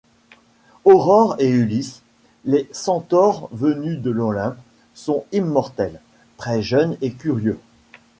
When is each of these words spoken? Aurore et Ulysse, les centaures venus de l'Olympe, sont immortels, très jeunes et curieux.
Aurore 0.83 1.35
et 1.37 1.47
Ulysse, 1.47 2.01
les 2.43 2.67
centaures 2.71 3.49
venus 3.51 3.99
de 4.01 4.09
l'Olympe, 4.09 4.57
sont 4.95 5.25
immortels, 5.31 6.01
très 6.37 6.63
jeunes 6.63 6.97
et 7.03 7.13
curieux. 7.13 7.59